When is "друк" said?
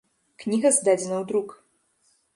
1.33-1.49